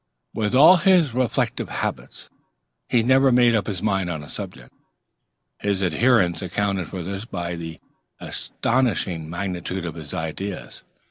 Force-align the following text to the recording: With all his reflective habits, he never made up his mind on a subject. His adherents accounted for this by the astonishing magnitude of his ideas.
With 0.33 0.55
all 0.55 0.77
his 0.77 1.13
reflective 1.13 1.69
habits, 1.69 2.27
he 2.89 3.03
never 3.03 3.31
made 3.31 3.53
up 3.53 3.67
his 3.67 3.83
mind 3.83 4.09
on 4.09 4.23
a 4.23 4.27
subject. 4.27 4.73
His 5.59 5.83
adherents 5.83 6.41
accounted 6.41 6.87
for 6.89 7.03
this 7.03 7.23
by 7.25 7.53
the 7.53 7.79
astonishing 8.19 9.29
magnitude 9.29 9.85
of 9.85 9.93
his 9.93 10.11
ideas. 10.11 10.81